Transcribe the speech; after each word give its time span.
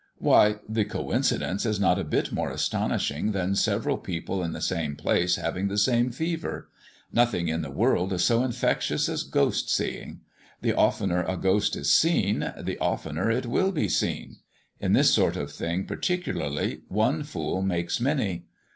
"Why, 0.17 0.55
the 0.67 0.83
coincidence 0.83 1.63
is 1.63 1.79
not 1.79 1.99
a 1.99 2.03
bit 2.03 2.31
more 2.31 2.49
astonishing 2.49 3.33
than 3.33 3.53
several 3.53 3.99
people 3.99 4.41
in 4.41 4.51
the 4.51 4.59
same 4.59 4.95
place 4.95 5.35
having 5.35 5.67
the 5.67 5.77
same 5.77 6.09
fever. 6.09 6.69
Nothing 7.13 7.49
in 7.49 7.61
the 7.61 7.69
world 7.69 8.11
is 8.11 8.23
so 8.23 8.41
infectious 8.43 9.07
as 9.07 9.21
ghost 9.21 9.69
seeing. 9.69 10.21
The 10.63 10.73
oftener 10.73 11.21
a 11.21 11.37
ghost 11.37 11.75
is 11.75 11.93
seen, 11.93 12.51
the 12.59 12.79
oftener 12.79 13.29
it 13.29 13.45
will 13.45 13.71
be 13.71 13.87
seen. 13.87 14.37
In 14.79 14.93
this 14.93 15.13
sort 15.13 15.37
of 15.37 15.51
thing 15.51 15.85
particularly, 15.85 16.81
one 16.87 17.21
fool 17.21 17.61
makes 17.61 17.99
many. 18.01 18.45